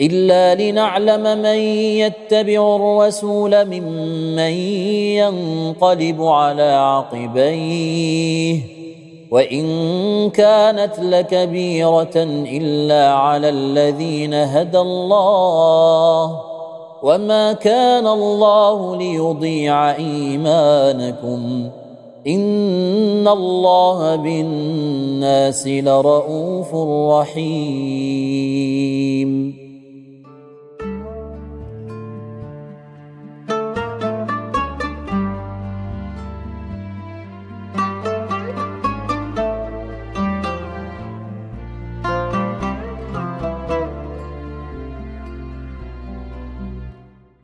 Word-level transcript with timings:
إلا 0.00 0.54
لنعلم 0.54 1.42
من 1.42 1.58
يتبع 2.04 2.76
الرسول 2.76 3.64
ممن 3.64 4.52
ينقلب 5.18 6.22
على 6.22 6.72
عقبيه. 6.72 8.60
وإن 9.30 9.66
كانت 10.30 10.92
لكبيرة 11.02 12.16
إلا 12.16 13.12
على 13.12 13.48
الذين 13.48 14.34
هدى 14.34 14.78
الله. 14.78 16.40
وما 17.02 17.52
كان 17.52 18.06
الله 18.06 18.96
ليضيع 18.96 19.90
إيمانكم. 19.90 21.70
إن 22.26 23.28
الله 23.28 24.16
بالناس 24.16 25.66
لرءوف 25.66 26.74
رحيم. 27.18 28.95